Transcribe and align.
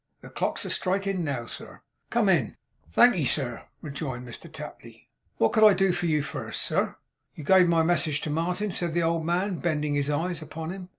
The 0.21 0.31
clock's 0.31 0.65
a 0.65 0.71
striking 0.71 1.23
now, 1.23 1.45
sir.' 1.45 1.83
'Come 2.09 2.27
in!' 2.27 2.57
'Thank'ee, 2.89 3.25
sir,' 3.27 3.65
rejoined 3.83 4.27
Mr 4.27 4.51
Tapley, 4.51 5.09
'what 5.37 5.53
could 5.53 5.63
I 5.63 5.75
do 5.75 5.91
for 5.91 6.07
you 6.07 6.23
first, 6.23 6.63
sir?' 6.63 6.95
'You 7.35 7.43
gave 7.43 7.67
my 7.67 7.83
message 7.83 8.19
to 8.21 8.31
Martin?' 8.31 8.71
said 8.71 8.95
the 8.95 9.03
old 9.03 9.23
man, 9.23 9.59
bending 9.59 9.93
his 9.93 10.09
eyes 10.09 10.41
upon 10.41 10.71
him. 10.71 10.89